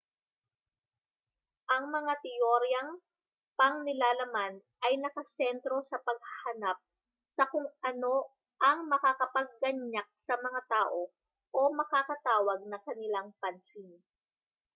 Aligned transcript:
ang 1.75 1.83
mga 1.95 2.13
teoryang 2.25 2.91
pangnilalaman 3.59 4.53
ay 4.85 4.93
nakasentro 5.03 5.77
sa 5.91 5.97
paghahanap 6.07 6.77
sa 7.35 7.43
kung 7.51 7.67
ano 7.89 8.15
ang 8.69 8.79
makakapagganyak 8.93 10.07
sa 10.25 10.35
mga 10.45 10.61
tao 10.73 11.01
o 11.53 11.61
makakatawag 11.79 12.59
ng 12.65 12.81
kanilang 12.87 13.29
pansin 13.41 13.91